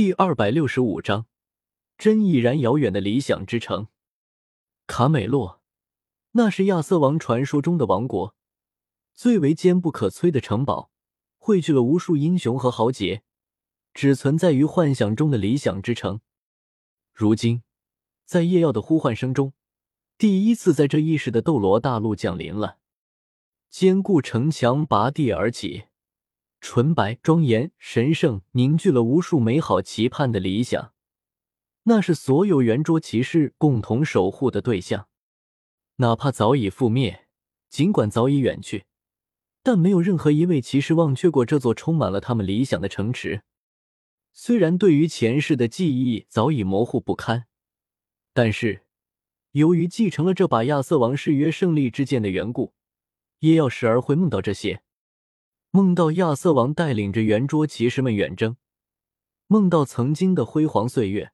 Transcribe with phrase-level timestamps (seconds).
[0.00, 1.26] 第二百六十五章，
[1.98, 3.88] 真毅然遥远的理想之城——
[4.88, 5.60] 卡美洛，
[6.30, 8.34] 那是亚瑟王传说中的王国，
[9.12, 10.90] 最为坚不可摧的城堡，
[11.36, 13.22] 汇聚了无数英雄和豪杰，
[13.92, 16.22] 只存在于幻想中的理想之城。
[17.12, 17.62] 如今，
[18.24, 19.52] 在夜耀的呼唤声中，
[20.16, 22.78] 第一次在这一世的斗罗大陆降临了。
[23.68, 25.89] 坚固城墙拔地而起。
[26.60, 30.92] 纯白、庄严、神圣，凝聚了无数美好期盼的理想。
[31.84, 35.08] 那是所有圆桌骑士共同守护的对象。
[35.96, 37.26] 哪怕早已覆灭，
[37.68, 38.84] 尽管早已远去，
[39.62, 43.42] 但没有任何一位骑士忘却过这座充满了他们理想的城池。
[44.32, 47.46] 虽然对于前世的记忆早已模糊不堪，
[48.32, 48.84] 但是
[49.52, 52.74] 由于继承了这把亚瑟王誓约胜利之剑的缘故，
[53.40, 54.82] 也要时而会梦到这些。
[55.72, 58.56] 梦到亚瑟王带领着圆桌骑士们远征，
[59.46, 61.32] 梦到曾经的辉煌岁月，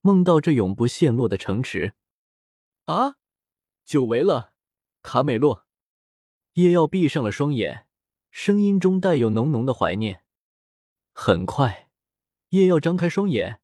[0.00, 1.92] 梦到这永不陷落的城池。
[2.86, 3.16] 啊，
[3.84, 4.54] 久违了，
[5.02, 5.66] 卡美洛。
[6.54, 7.86] 夜耀闭上了双眼，
[8.30, 10.24] 声音中带有浓浓的怀念。
[11.12, 11.90] 很快，
[12.48, 13.60] 夜耀张开双眼，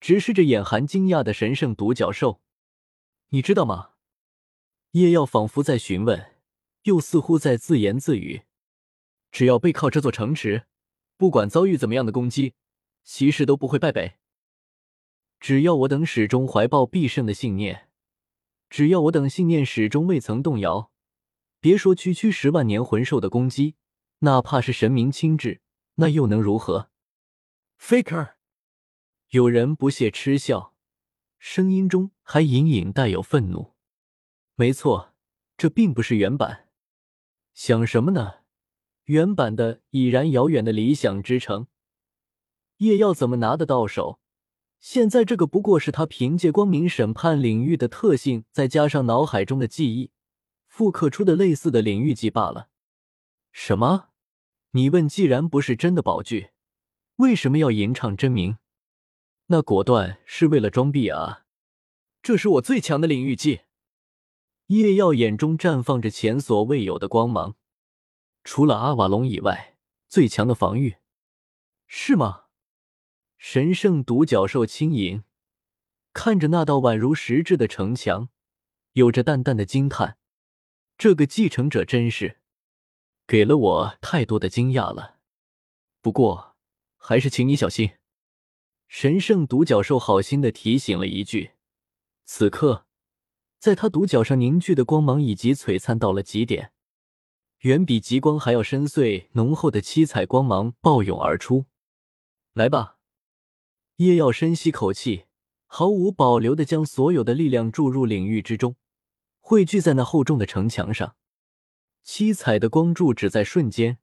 [0.00, 2.42] 直视着眼含惊讶的神圣独角兽。
[3.30, 3.92] 你知道吗？
[4.90, 6.34] 夜耀仿佛在询问，
[6.82, 8.42] 又似乎在自言自语。
[9.30, 10.66] 只要背靠这座城池，
[11.16, 12.54] 不管遭遇怎么样的攻击，
[13.04, 14.18] 骑士都不会败北。
[15.38, 17.88] 只要我等始终怀抱必胜的信念，
[18.68, 20.90] 只要我等信念始终未曾动摇，
[21.60, 23.76] 别说区区十万年魂兽的攻击，
[24.18, 25.62] 哪怕是神明亲至，
[25.94, 26.90] 那又能如何
[27.80, 28.34] ？Faker，
[29.30, 30.74] 有人不屑嗤笑，
[31.38, 33.74] 声音中还隐隐带有愤怒。
[34.56, 35.14] 没错，
[35.56, 36.68] 这并不是原版。
[37.54, 38.39] 想什么呢？
[39.10, 41.66] 原版的已然遥远的理想之城，
[42.76, 44.20] 叶耀怎么拿得到手？
[44.78, 50.12] 现在这个不过是他凭借光明审判领域的特性，再加上脑海中的记忆，
[50.68, 52.68] 复刻出的类似的领域技罢了。
[53.50, 54.10] 什么？
[54.70, 56.50] 你问，既然不是真的宝具，
[57.16, 58.58] 为什么要吟唱真名？
[59.46, 61.46] 那果断是为了装逼啊！
[62.22, 63.62] 这是我最强的领域技。
[64.66, 67.56] 叶耀眼中绽放着前所未有的光芒。
[68.42, 69.76] 除了阿瓦隆以外，
[70.08, 70.96] 最强的防御，
[71.86, 72.44] 是吗？
[73.36, 75.24] 神圣独角兽轻盈
[76.12, 78.28] 看着那道宛如实质的城墙，
[78.92, 80.18] 有着淡淡的惊叹。
[80.98, 82.40] 这个继承者真是
[83.26, 85.18] 给了我太多的惊讶了。
[86.02, 86.56] 不过，
[86.96, 87.92] 还是请你小心。
[88.88, 91.52] 神圣独角兽好心的提醒了一句。
[92.24, 92.86] 此刻，
[93.58, 96.72] 在他独角上凝聚的光芒以及璀璨到了极点。
[97.60, 101.66] 远比极光还要深邃、浓厚的七彩光芒暴涌而出。
[102.54, 102.96] 来吧，
[103.96, 105.26] 叶耀深吸口气，
[105.66, 108.76] 毫无保留的将所有的力量注入领域之中，
[109.40, 111.16] 汇聚在那厚重的城墙上。
[112.02, 113.98] 七彩的光柱只在瞬间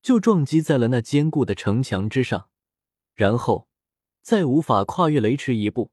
[0.00, 2.48] 就撞击在了那坚固的城墙之上，
[3.14, 3.68] 然后
[4.22, 5.90] 再无法跨越雷池一步。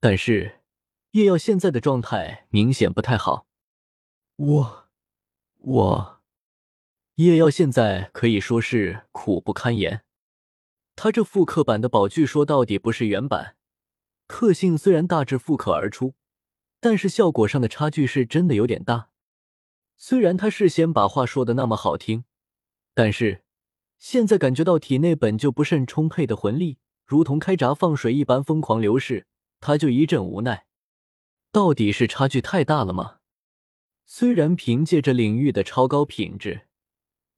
[0.00, 0.60] 但是
[1.12, 3.46] 叶耀现在的状态明显不太好。
[4.36, 4.83] 我。
[5.66, 6.20] 我
[7.14, 10.04] 叶耀现在可以说是苦不堪言。
[10.94, 13.56] 他这复刻版的宝具说到底不是原版，
[14.28, 16.14] 特性虽然大致复刻而出，
[16.80, 19.08] 但是效果上的差距是真的有点大。
[19.96, 22.24] 虽然他事先把话说的那么好听，
[22.92, 23.42] 但是
[23.96, 26.76] 现在感觉到体内本就不甚充沛的魂力，
[27.06, 29.26] 如同开闸放水一般疯狂流逝，
[29.60, 30.66] 他就一阵无奈。
[31.50, 33.20] 到底是差距太大了吗？
[34.06, 36.66] 虽然凭借着领域的超高品质，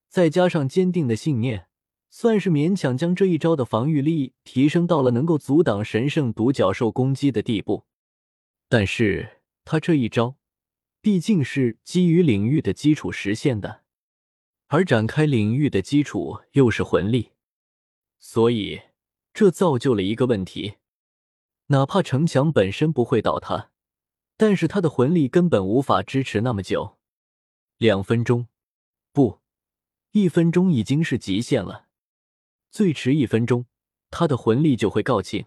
[0.09, 1.69] 再加上坚定的信念，
[2.11, 7.85] 算是勉强将这一招的防御力提升到了能够阻挡神圣独角兽攻击的地步，
[8.69, 10.37] 但是他这一招
[11.01, 13.83] 毕竟是基于领域的基础实现的，
[14.67, 17.31] 而展开领域的基础又是魂力，
[18.19, 18.81] 所以
[19.33, 20.75] 这造就了一个问题：
[21.67, 23.71] 哪怕城墙本身不会倒塌。
[24.37, 26.99] 但是他的魂力根本无法支持那么久，
[27.79, 28.49] 两分钟，
[29.13, 29.41] 不，
[30.13, 31.87] 一分钟已经是极限了。
[32.71, 33.67] 最迟一分钟，
[34.11, 35.47] 他的魂力就会告罄，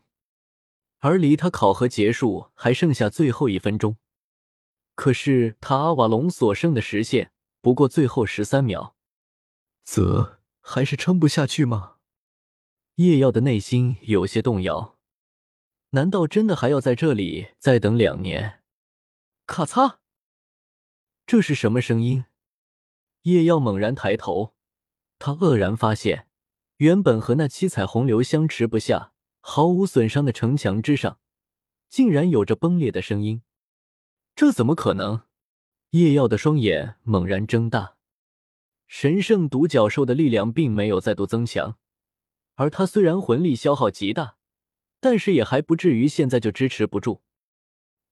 [0.99, 3.97] 而离他考核结束还剩下最后一分钟。
[4.95, 7.31] 可是他阿瓦隆所剩的时限
[7.61, 8.95] 不过最后十三秒，
[9.83, 11.97] 则还是撑不下去吗？
[12.95, 14.97] 叶耀的内心有些动摇，
[15.91, 18.58] 难道真的还要在这里再等两年？
[19.49, 19.97] 咔嚓！
[21.25, 22.25] 这是什么声音？
[23.23, 24.53] 叶耀猛然抬头，
[25.17, 26.27] 他愕然发现，
[26.77, 31.19] 原本和那七彩虹流相持不下，毫无损伤的城墙之上，
[31.89, 33.41] 竟然有着崩裂的声音。
[34.35, 35.23] 这怎么可能？
[35.89, 37.95] 叶耀的双眼猛然睁大。
[38.87, 41.79] 神圣独角兽的力量并没有再度增强，
[42.53, 44.37] 而他虽然魂力消耗极大，
[44.99, 47.23] 但是也还不至于现在就支持不住。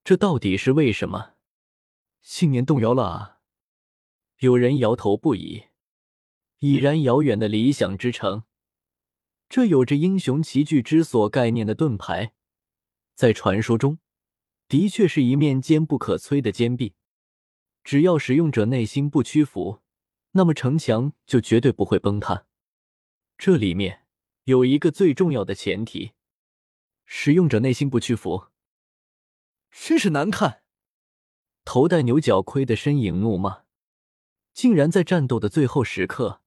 [0.04, 1.34] 这到底是为什么？
[2.20, 3.40] 信念动摇了啊！
[4.38, 5.64] 有人摇头不已。
[6.60, 8.42] 已然遥远的理想之城，
[9.48, 12.34] 这有着英雄齐聚之所概念的盾牌，
[13.14, 14.00] 在传说中
[14.66, 16.94] 的确是一面坚不可摧的坚壁。
[17.84, 19.82] 只要使用者内心不屈服，
[20.32, 22.46] 那么城墙就绝对不会崩塌。
[23.38, 24.04] 这里面
[24.44, 26.12] 有一个最重要的前提：
[27.06, 28.48] 使用者内心不屈服。
[29.70, 30.62] 真是难看！
[31.64, 33.64] 头戴牛角盔的身影怒骂，
[34.52, 36.42] 竟然在战斗的最后时刻。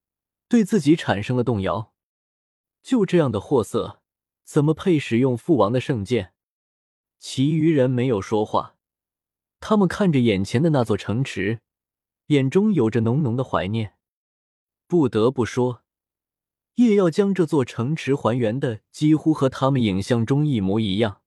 [0.48, 1.94] 对自己产生了动摇，
[2.84, 4.02] 就这样的货色，
[4.44, 6.34] 怎么配使用父王的圣剑？
[7.18, 8.76] 其余人没有说话，
[9.62, 11.62] 他们看着眼前的那座城池，
[12.26, 13.96] 眼中有着浓浓的怀念。
[14.88, 15.84] 不得不说，
[16.76, 21.22] 叶耀将这座城池还原的几乎和他们影像中一模一样。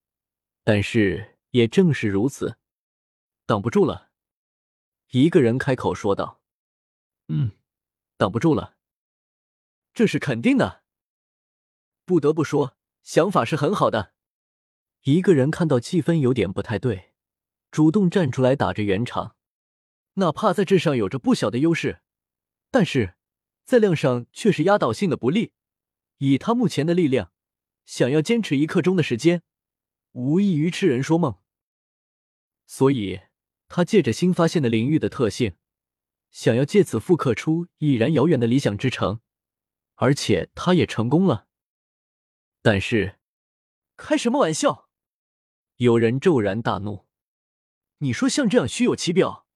[0.65, 2.59] 但是也正是如此，
[3.47, 4.11] 挡不住了。
[5.13, 6.43] 一个人开口说道
[7.29, 7.53] ：“嗯，
[8.17, 8.77] 挡不住了。”
[9.95, 10.83] 这是肯定的。
[12.05, 14.15] 不得不说，想法是很好的。
[15.03, 17.13] 一个人看到气氛有点不太对，
[17.71, 19.37] 主动站出来打着圆场。
[20.15, 22.01] 哪怕在质上有着不小的优势，
[22.73, 23.15] 但是
[23.65, 25.53] 在量上却是压倒性的不利。
[26.19, 27.31] 以他目前的力量，
[27.87, 29.45] 想要坚持一刻钟的时间，
[30.11, 31.39] 无异于痴人说梦。
[32.67, 33.21] 所以，
[33.69, 35.57] 他借着新发现的领域的特性，
[36.31, 39.21] 想要借此复刻出已然遥远的理想之城。
[39.97, 41.47] 而且他也成功了，
[42.63, 43.21] 但是，
[43.97, 44.89] 开什么玩笑？
[45.77, 47.07] 有人骤然大怒
[47.99, 49.47] ：“你说像这样虚有其表、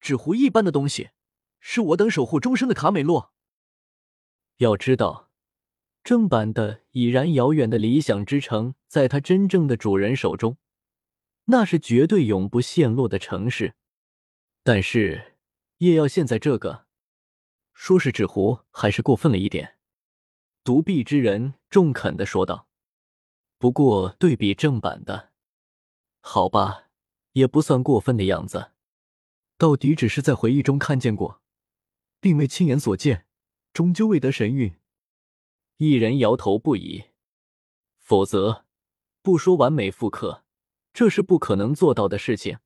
[0.00, 1.10] 纸糊一般的东西，
[1.60, 3.32] 是我等守护终生的卡美洛？
[4.58, 5.30] 要知道，
[6.04, 10.58] 正版的已然遥远的理想之城，在他真正的主人手中，
[11.46, 13.74] 那是绝对永不陷落的城市。
[14.62, 15.36] 但是，
[15.78, 16.86] 叶耀现在这个，
[17.72, 19.78] 说是纸糊，还是过分了一点。”
[20.64, 22.68] 独臂之人中肯的说道
[23.58, 25.30] ：“不过对比正版的，
[26.20, 26.88] 好吧，
[27.32, 28.72] 也不算过分的样子。
[29.56, 31.40] 到底只是在回忆中看见过，
[32.20, 33.26] 并未亲眼所见，
[33.72, 34.74] 终究未得神韵。”
[35.78, 37.04] 一人摇头不已。
[37.98, 38.64] 否则，
[39.22, 40.44] 不说完美复刻，
[40.96, 42.58] 这是不可能做到的事情。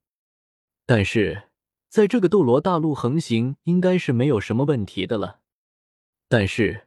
[0.87, 1.51] 但是，
[1.89, 5.41] 在这个斗罗大陆横行，应该是没有什么问题的了。
[6.29, 6.87] 但是。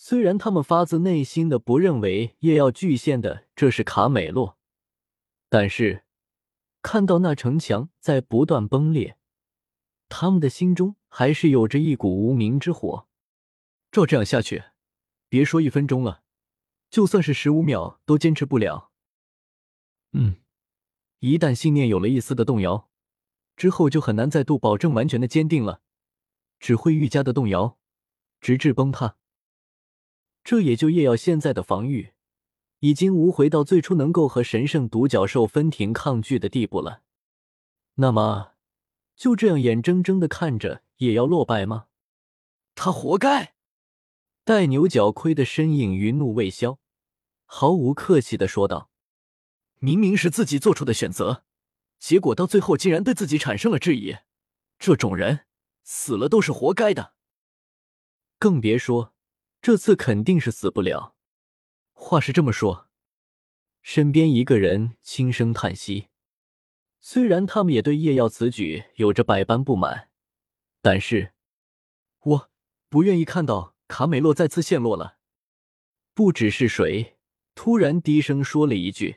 [0.00, 4.56] 虽然他们发自内心的不认为夜耀巨献的这是卡美洛，
[5.48, 6.04] 但是
[6.82, 9.18] 看到那城墙在不断崩裂，
[10.08, 13.08] 他们的心中还是有着一股无名之火。
[13.90, 14.62] 照这样下去，
[15.28, 16.22] 别说一分钟了，
[16.88, 18.92] 就算是十五秒都坚持不了。
[20.12, 20.36] 嗯，
[21.20, 22.88] 一旦信念有了一丝的动摇，
[23.56, 25.80] 之后就很难再度保证完全的坚定了，
[26.60, 27.76] 只会愈加的动摇，
[28.40, 29.16] 直至崩塌。
[30.44, 32.12] 这也就夜耀现在的防御，
[32.78, 37.02] 已经无回到最初能够和神圣独角兽分庭抗拒的地步了。
[37.94, 38.52] 那么，
[39.16, 41.86] 就这样眼睁睁的看着叶耀落败吗？
[42.76, 43.54] 他活该！
[44.44, 46.78] 戴牛角盔的身影余怒未消，
[47.44, 48.88] 毫无客气的说道
[49.80, 51.44] ：“明明是自己做出的选择，
[51.98, 54.16] 结果到最后竟然对自己产生了质疑，
[54.78, 55.46] 这种人
[55.82, 57.14] 死了都是活该的。
[58.38, 59.14] 更别说……”
[59.60, 61.16] 这次肯定是死不了。
[61.92, 62.88] 话是这么说，
[63.82, 66.10] 身边一个人轻声叹息。
[67.00, 70.10] 虽然他们也对叶耀此举有着百般不满，
[70.80, 71.32] 但是，
[72.20, 72.50] 我
[72.88, 75.18] 不愿意看到卡美洛再次陷落了。
[76.14, 77.18] 不只是谁，
[77.56, 79.16] 突然低声说了一句，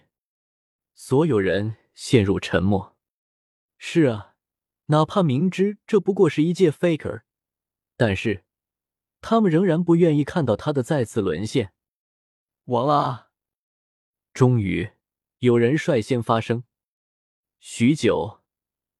[1.03, 2.95] 所有人陷入沉默。
[3.79, 4.35] 是啊，
[4.85, 7.23] 哪怕明知这不过是一介 faker，
[7.97, 8.45] 但是。
[9.19, 11.73] 他们仍然不愿意看到他的再次沦陷。
[12.65, 13.31] 完了！
[14.31, 14.91] 终于
[15.39, 16.65] 有人率先发声。
[17.59, 18.43] 许久，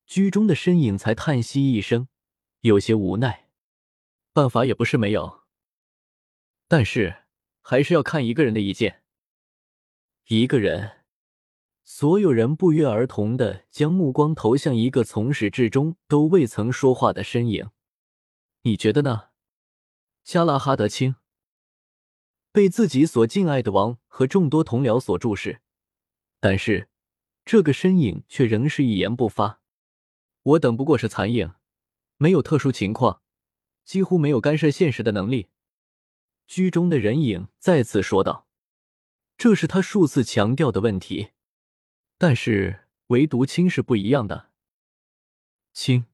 [0.07, 2.07] 居中的身影才叹息一声，
[2.61, 3.47] 有些无奈。
[4.33, 5.43] 办法也不是没有，
[6.67, 7.25] 但是
[7.61, 9.03] 还是要看一个人的意见。
[10.25, 11.00] 一个人。
[11.93, 17.69] 所有人不约而同的将目光投向一个从始至终都未曾说话的身影。
[18.61, 19.31] 你觉得呢？
[20.23, 21.15] 加拉哈德清，
[22.53, 25.59] 被自己所敬爱的王和众多同僚所注视，
[26.39, 26.87] 但是
[27.43, 29.59] 这个身影却仍是一言不发。
[30.43, 31.55] 我等不过是残影，
[32.15, 33.21] 没有特殊情况，
[33.83, 35.49] 几乎没有干涉现实的能力。
[36.47, 38.47] 居中的人影再次说道
[39.37, 41.31] ：“这是他数次强调的问题。
[42.21, 44.51] 但是唯独青是不一样的，
[45.73, 46.05] 青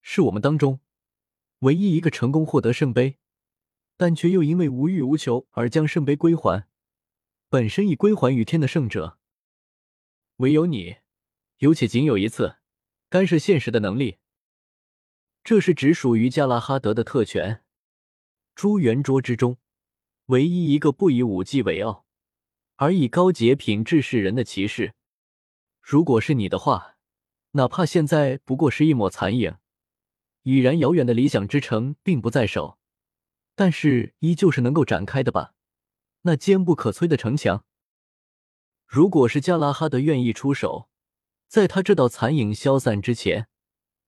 [0.00, 0.80] 是我们当中
[1.58, 3.18] 唯一一个成功获得圣杯。”
[3.98, 6.66] 但却又因为无欲无求而将圣杯归还，
[7.50, 9.18] 本身已归还于天的圣者，
[10.36, 10.96] 唯有你，
[11.58, 12.56] 有且仅有一次
[13.10, 14.16] 干涉现实的能力。
[15.44, 17.62] 这是只属于加拉哈德的特权。
[18.54, 19.58] 朱圆桌之中，
[20.28, 22.06] 唯一一个不以武技为傲，
[22.76, 24.94] 而以高洁品质示人的骑士。
[25.86, 26.96] 如果是你的话，
[27.50, 29.58] 哪怕现在不过是一抹残影，
[30.44, 32.78] 已然遥远的理想之城并不在手。
[33.54, 35.52] 但是依旧是能够展开的吧？
[36.22, 37.66] 那坚不可摧的城墙。
[38.86, 40.88] 如果是加拉哈德愿意出手，
[41.48, 43.48] 在他这道残影消散之前，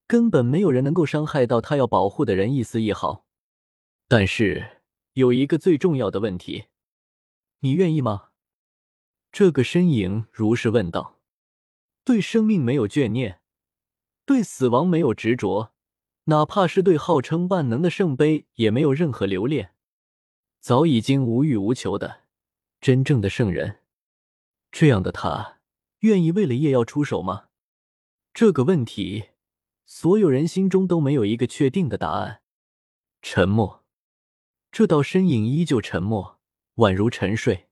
[0.06, 3.26] 根本没有人能够伤害到他要保护的人一丝一毫。
[4.08, 4.80] 但是
[5.12, 6.68] 有一个最重要的问题，
[7.60, 8.30] 你愿意吗？
[9.30, 11.15] 这个身影如是问道。
[12.06, 13.40] 对生命没有眷念，
[14.24, 15.72] 对死亡没有执着。
[16.26, 19.72] 哪怕是对号称万能的圣杯也没有任何留恋，
[20.60, 22.22] 早已经无欲无求的
[22.80, 23.80] 真正的圣人，
[24.70, 25.58] 这样的他
[26.00, 27.48] 愿意为了叶耀出手吗？
[28.32, 29.30] 这个问题，
[29.84, 32.42] 所有人心中都没有一个确定的答案。
[33.20, 33.84] 沉默，
[34.70, 36.38] 这道身影依旧沉默，
[36.76, 37.68] 宛如沉睡。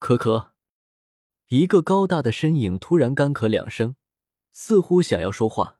[0.00, 0.51] 咳咳，
[1.52, 3.94] 一个高大的身影突然干咳两声，
[4.52, 5.78] 似乎想要说话，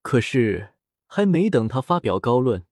[0.00, 0.74] 可是。
[1.08, 2.66] 还没等他发表高论，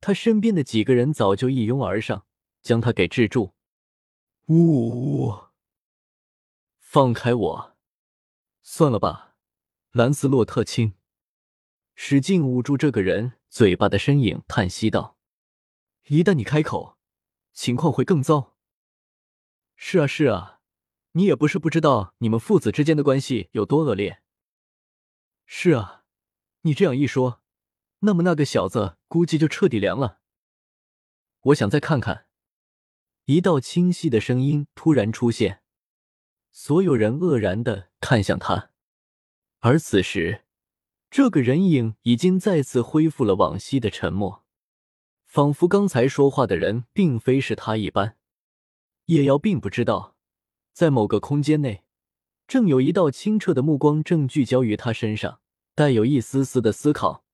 [0.00, 2.26] 他身边的几个人早就一拥而上，
[2.60, 3.54] 将他给制住。
[4.46, 5.44] 呜呜！
[6.78, 7.76] 放开我！
[8.62, 9.34] 算了吧，
[9.92, 10.92] 兰斯洛特卿。
[11.94, 15.16] 使劲捂住这个人嘴巴的身影叹息道
[16.08, 16.98] ：“一旦你开口，
[17.54, 18.56] 情况会更糟。”
[19.74, 20.53] 是啊，是啊，
[21.16, 24.20] 你也不是不知道你们父子之间的关系有多恶劣。
[25.46, 26.04] 是啊，
[26.62, 27.40] 你这样一说。
[28.00, 30.18] 那么那个小子估计就彻底凉了。
[31.40, 32.26] 我想再看看。
[33.26, 35.62] 一道清晰的声音突然出现，
[36.50, 38.70] 所有人愕然的看向他。
[39.60, 40.44] 而此时，
[41.10, 44.44] 这个人影已经再次恢复了往昔的沉默，
[45.24, 48.18] 仿佛刚才说话的人并非是他一般。
[49.06, 50.13] 叶瑶并不知道，
[50.74, 51.84] 在某个空间内，
[52.48, 55.40] 正有一道清澈的目光正聚焦于他身上，
[55.76, 57.24] 带有一丝丝的思考。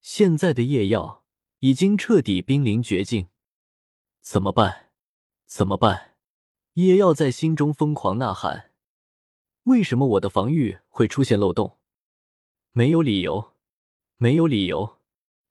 [0.00, 1.24] 现在的夜耀
[1.58, 3.26] 已经彻底濒临绝境，
[4.20, 4.90] 怎么办？
[5.44, 6.14] 怎么办？
[6.74, 8.70] 夜耀在心中疯狂呐喊
[9.64, 11.78] ：“为什么我的防御会出现漏洞？
[12.70, 13.54] 没有理由，
[14.18, 14.98] 没有理由，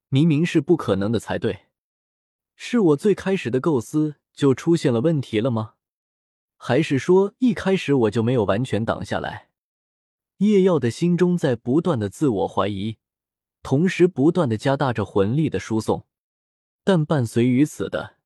[0.07, 1.65] 明明是不可能的才对。
[2.55, 5.73] 是我最开始的构思就出现了问题了吗？
[6.63, 9.49] 还是说一开始我就没有完全挡下来？”
[10.37, 12.99] 叶耀的心中在不断的自我怀疑。
[13.63, 16.07] 同时不断的加大着魂力的输送，
[16.83, 18.17] 但伴随于此的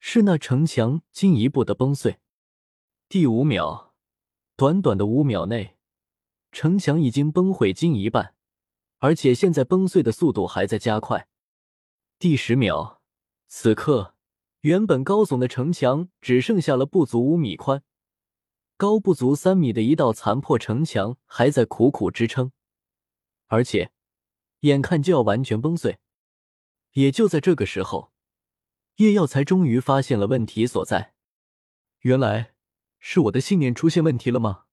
[0.00, 2.18] 是那城墙进一步的崩碎。
[3.08, 3.94] 第五秒，
[4.54, 5.76] 短短的五秒内，
[6.50, 8.34] 城墙已经崩毁近一半，
[8.98, 11.26] 而且现在崩碎的速度还在加快。
[12.18, 13.00] 第十秒，
[13.48, 14.14] 此刻
[14.62, 17.84] 原本高耸的城墙只剩下了不足五米宽、
[18.76, 22.50] 高不足三米的一道残破城墙还在苦苦支撑，
[23.46, 23.92] 而且。
[24.60, 25.98] 眼看就要完全崩碎，
[26.92, 28.12] 也就在这个时候，
[28.98, 31.14] 叶耀才终于发现了问题所在。
[32.02, 32.54] 原来
[33.00, 34.66] 是我的信念出现问题了吗？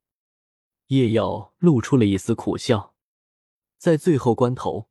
[0.89, 2.93] 叶耀露出了一丝苦笑。
[3.79, 4.89] 在最后关头，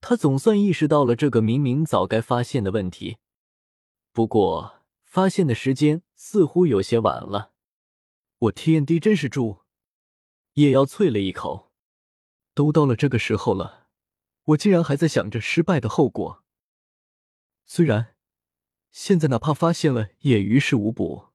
[0.00, 3.16] 他总算意识到了这个明明早该发现的问题。
[4.12, 7.52] 不过，发现的时间似乎有些晚了。
[8.38, 9.60] 我 TND 真是猪！
[10.54, 11.72] 叶耀啐了一口。
[12.54, 13.88] 都到了这个时候了。
[14.44, 16.44] 我竟然还在想着失败的后果。
[17.64, 18.16] 虽然
[18.90, 21.28] 现在哪怕发现了也于事无补。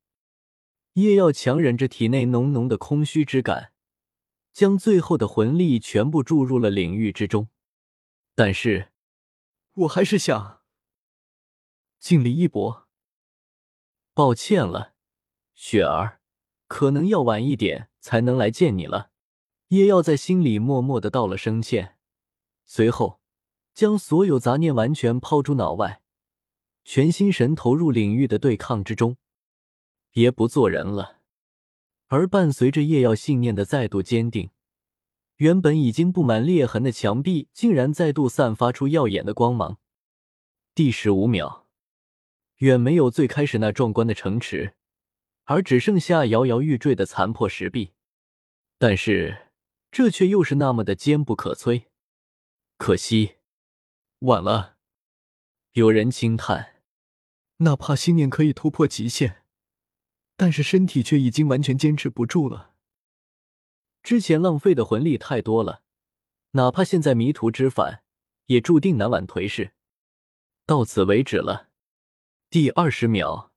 [0.94, 3.72] 叶耀强忍着体内浓浓的空虚之感，
[4.52, 7.48] 将最后的魂力全部注入了领域之中。
[8.36, 8.92] 但是，
[9.74, 10.57] 我还是想
[12.00, 12.88] 尽力一搏。
[14.14, 14.94] 抱歉了，
[15.54, 16.22] 雪儿，
[16.68, 19.12] 可能要晚一点才能来见你了。
[19.70, 21.98] 叶耀在心里默默的道了声歉。
[22.66, 23.20] 随后，
[23.74, 26.02] 将所有杂念完全抛诸脑外，
[26.84, 29.18] 全心神投入领域的对抗之中，
[30.12, 31.20] 别不做人了。
[32.08, 34.50] 而伴随着叶耀信念的再度坚定，
[35.36, 39.78] 原本已经布满裂痕的墙壁竟然再度散发出耀眼的光芒。
[40.74, 41.67] 第十五秒，
[42.58, 44.74] 远没有最开始那壮观的城池，
[45.44, 47.94] 而只剩下摇摇欲坠的残破石壁。
[48.80, 49.50] 但是，
[49.92, 51.86] 这却又是那么的坚不可摧。
[52.78, 53.36] 可惜，
[54.20, 54.78] 晚了。
[55.74, 56.82] 有人轻叹
[57.58, 59.44] ：“哪怕信念可以突破极限，
[60.36, 62.74] 但是身体却已经完全坚持不住了。
[64.02, 65.84] 之前浪费的魂力太多了，
[66.52, 68.04] 哪怕现在迷途知返，
[68.48, 69.74] 也注定难挽颓势。
[70.66, 71.70] 到此为止了。”
[72.50, 73.52] 第二十秒，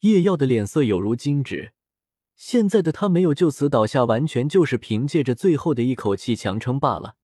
[0.00, 1.72] 叶耀的脸色有如金纸。
[2.34, 7.14] 现在的他没有就此倒下，完全就是凭借着最后的一口气强撑罢了。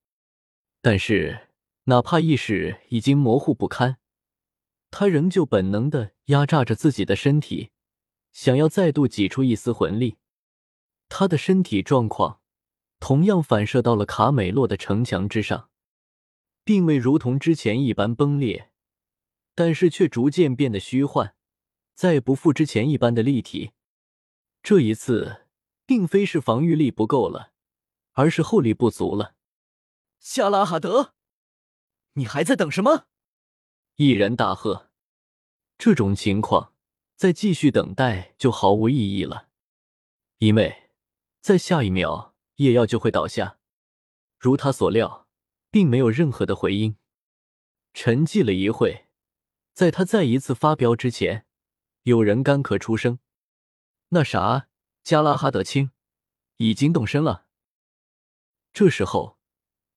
[0.80, 1.48] 但是，
[1.84, 3.98] 哪怕意识已经模糊不堪，
[4.92, 7.70] 他仍旧本能的压榨着自己的身体，
[8.30, 10.18] 想要再度挤出一丝魂力。
[11.08, 12.38] 他的身体状况
[13.00, 15.68] 同样反射到了卡美洛的城墙之上，
[16.62, 18.70] 并未如同之前一般崩裂，
[19.54, 21.34] 但是却逐渐变得虚幻，
[21.94, 23.72] 再不复之前一般的立体。
[24.62, 25.46] 这一次，
[25.84, 27.52] 并非是防御力不够了，
[28.12, 29.34] 而是后力不足了。
[30.18, 31.14] 夏拉哈德，
[32.14, 33.06] 你还在等什么？
[33.96, 34.90] 一人大喝。
[35.76, 36.74] 这种情况，
[37.16, 39.48] 再继续等待就毫无意义了，
[40.38, 40.90] 因为
[41.40, 43.58] 在下一秒，叶耀就会倒下。
[44.38, 45.26] 如他所料，
[45.70, 46.96] 并没有任何的回音。
[47.92, 49.08] 沉寂了一会，
[49.72, 51.46] 在他再一次发飙之前，
[52.02, 53.18] 有人干咳出声。
[54.10, 54.68] 那啥，
[55.02, 55.90] 加拉哈德清
[56.58, 57.46] 已经动身了。
[58.72, 59.38] 这时候，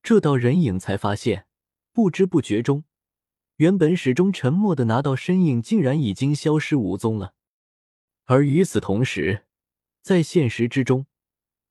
[0.02, 1.48] 这道人影才发现，
[1.92, 2.86] 不知不觉中，
[3.58, 7.34] 原本始终沉默的那道身影竟然已经消失无踪了。
[8.24, 9.46] 而与此同时，
[10.02, 11.06] 在现实之中，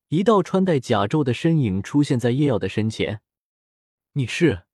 [0.09, 3.21] 一道穿戴甲胄的身影出现在叶耀的身前。
[4.13, 4.65] 你是？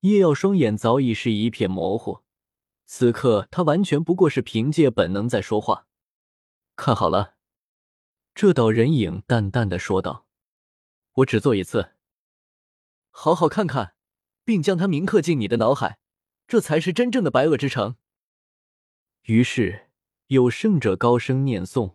[0.00, 2.23] 叶耀双眼早已是一片模糊，
[2.86, 5.86] 此刻他完全不过是凭借本能在说话。
[6.76, 7.36] 看好了，
[8.34, 10.26] 这道人影淡淡的说道
[11.14, 11.92] ：“我只做一次，
[13.10, 13.94] 好好看看，
[14.44, 15.98] 并将它铭刻进你的脑海，
[16.46, 17.96] 这才是真正的白垩之城。”
[19.22, 19.90] 于是
[20.26, 21.94] 有圣者高声念诵：“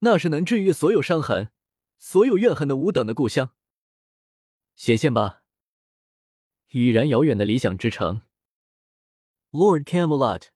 [0.00, 1.50] 那是能治愈所有伤痕、
[1.98, 3.54] 所有怨恨的无等的故乡。
[4.76, 5.42] 显现吧，
[6.68, 8.22] 已然遥远的理想之城
[9.58, 10.50] ，Lord Camelot。”